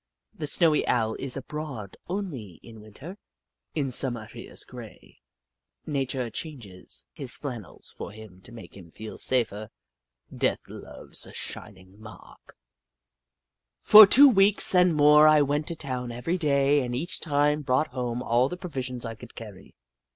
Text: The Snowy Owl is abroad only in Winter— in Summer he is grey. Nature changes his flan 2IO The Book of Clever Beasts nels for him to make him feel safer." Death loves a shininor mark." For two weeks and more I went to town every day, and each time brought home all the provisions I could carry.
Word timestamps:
The 0.33 0.47
Snowy 0.47 0.87
Owl 0.87 1.13
is 1.19 1.37
abroad 1.37 1.95
only 2.07 2.59
in 2.63 2.81
Winter— 2.81 3.19
in 3.75 3.91
Summer 3.91 4.25
he 4.25 4.47
is 4.47 4.65
grey. 4.65 5.19
Nature 5.85 6.31
changes 6.31 7.05
his 7.13 7.37
flan 7.37 7.61
2IO 7.61 7.61
The 7.61 7.61
Book 7.61 7.67
of 7.67 7.67
Clever 7.67 7.77
Beasts 7.79 7.93
nels 7.93 7.97
for 7.99 8.11
him 8.11 8.41
to 8.41 8.51
make 8.51 8.75
him 8.77 8.89
feel 8.89 9.17
safer." 9.19 9.69
Death 10.35 10.61
loves 10.69 11.27
a 11.27 11.31
shininor 11.33 11.99
mark." 11.99 12.57
For 13.79 14.07
two 14.07 14.27
weeks 14.27 14.73
and 14.73 14.95
more 14.95 15.27
I 15.27 15.43
went 15.43 15.67
to 15.67 15.75
town 15.75 16.11
every 16.11 16.39
day, 16.39 16.81
and 16.83 16.95
each 16.95 17.19
time 17.19 17.61
brought 17.61 17.89
home 17.89 18.23
all 18.23 18.49
the 18.49 18.57
provisions 18.57 19.05
I 19.05 19.13
could 19.13 19.35
carry. 19.35 19.75